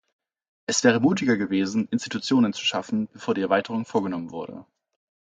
[0.65, 4.65] Es wäre mutiger gewesen, Institutionen zu schaffen, bevor die Erweiterung vorgenommen wurde.